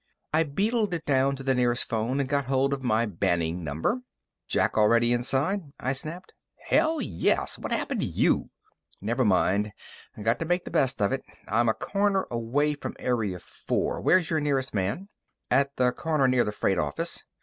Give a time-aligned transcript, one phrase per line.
[0.33, 4.01] I beetled it down to the nearest phone and got hold of my BANning number.
[4.47, 6.33] "Jack already inside?" I snapped.
[6.69, 7.59] "Hell, yes!
[7.59, 8.49] What happened to you?"
[8.99, 9.73] "Never mind.
[10.19, 11.21] Got to make the best of it.
[11.47, 14.01] I'm a corner away from Area Four.
[14.01, 15.07] Where's your nearest man?"
[15.51, 17.23] "At the corner near the freight office."